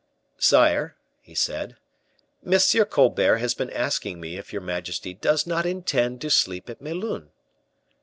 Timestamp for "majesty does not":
4.63-5.63